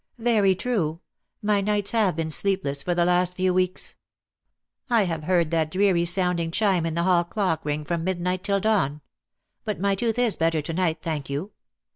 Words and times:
"Very 0.17 0.55
true. 0.55 0.99
My 1.43 1.61
nights 1.61 1.91
have 1.91 2.15
been 2.15 2.31
sleepless 2.31 2.81
for 2.81 2.95
the 2.95 3.05
last 3.05 3.35
few 3.35 3.53
weeks. 3.53 3.97
I 4.89 5.03
have 5.03 5.25
heard 5.25 5.51
that 5.51 5.69
dreary 5.69 6.05
sounding 6.05 6.49
chime 6.49 6.87
in 6.87 6.95
the 6.95 7.03
hall 7.03 7.23
clock 7.23 7.63
ring 7.63 7.85
from 7.85 8.03
midnight 8.03 8.43
till 8.43 8.59
dawn. 8.59 9.01
But 9.63 9.79
my 9.79 9.93
tooth 9.93 10.17
is 10.17 10.35
better 10.35 10.63
to 10.63 10.73
night, 10.73 11.03
thank 11.03 11.29
you. 11.29 11.51